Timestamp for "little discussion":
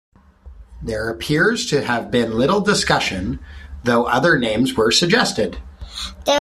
2.35-3.39